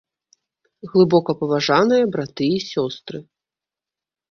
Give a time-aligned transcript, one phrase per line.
[0.93, 3.17] Глыбокапаважаныя браты і сёстры!